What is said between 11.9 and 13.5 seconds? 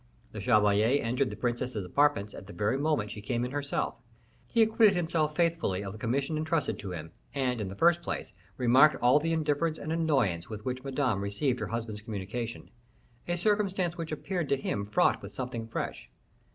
communication a